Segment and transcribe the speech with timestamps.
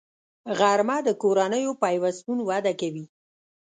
[0.57, 3.05] غرمه د کورنیو پیوستون وده کوي